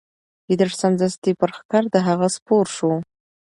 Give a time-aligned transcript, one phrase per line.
[0.47, 2.89] ګیدړ سمدستي پر ښکر د هغه سپور سو